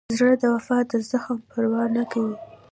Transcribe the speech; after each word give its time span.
زړه 0.17 0.33
د 0.41 0.43
وفا 0.53 0.77
د 0.91 0.93
زخم 1.09 1.37
پروا 1.49 1.83
نه 1.95 2.03
کوي. 2.11 2.35